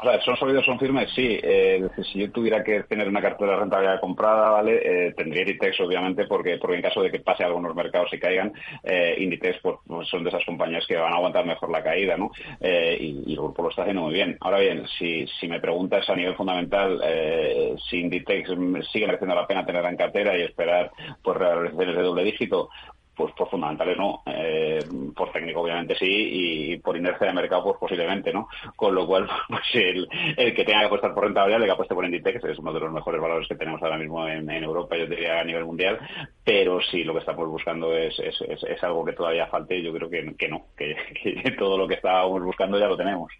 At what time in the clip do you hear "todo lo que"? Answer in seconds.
41.58-41.94